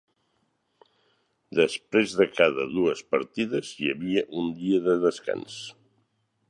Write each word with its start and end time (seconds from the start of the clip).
Després 1.59 2.15
de 2.21 2.27
cada 2.39 2.65
dues 2.73 3.05
partides 3.15 3.75
hi 3.81 3.93
havia 3.95 4.27
un 4.43 4.53
dia 4.63 4.83
de 4.89 4.99
descans. 5.09 5.63